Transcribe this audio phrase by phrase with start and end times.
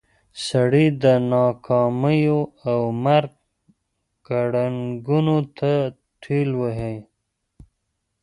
[0.47, 3.33] سړی د ناکاميو او مرګ
[4.27, 5.73] ګړنګونو ته
[6.23, 6.97] ټېل وهي.